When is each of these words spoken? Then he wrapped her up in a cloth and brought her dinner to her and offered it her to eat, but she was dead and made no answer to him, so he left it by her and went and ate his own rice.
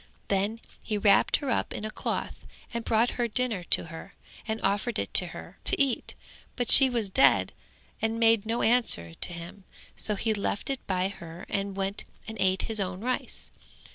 Then 0.29 0.59
he 0.81 0.97
wrapped 0.97 1.37
her 1.37 1.51
up 1.51 1.73
in 1.75 1.85
a 1.85 1.91
cloth 1.91 2.43
and 2.73 2.83
brought 2.83 3.11
her 3.21 3.27
dinner 3.27 3.63
to 3.65 3.83
her 3.93 4.15
and 4.47 4.59
offered 4.63 4.97
it 4.97 5.15
her 5.15 5.59
to 5.65 5.79
eat, 5.79 6.15
but 6.55 6.71
she 6.71 6.89
was 6.89 7.07
dead 7.11 7.53
and 8.01 8.19
made 8.19 8.43
no 8.43 8.63
answer 8.63 9.13
to 9.13 9.29
him, 9.31 9.63
so 9.95 10.15
he 10.15 10.33
left 10.33 10.71
it 10.71 10.79
by 10.87 11.09
her 11.09 11.45
and 11.49 11.75
went 11.77 12.05
and 12.27 12.35
ate 12.39 12.63
his 12.63 12.79
own 12.79 13.01
rice. 13.01 13.51